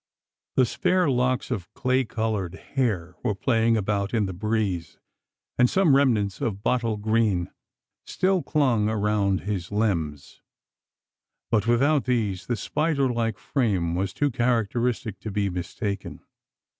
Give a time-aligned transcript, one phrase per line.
[0.55, 4.97] The spare locks of clay coloured hair were playing about in the breeze;
[5.59, 7.51] and some remnants of bottle green
[8.03, 10.41] still clung around his limbs.
[11.51, 16.21] But without these, the spider like frame was too characteristic to be mistaken.